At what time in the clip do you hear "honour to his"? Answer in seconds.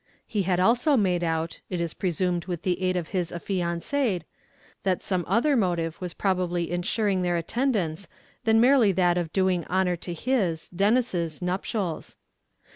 9.67-10.69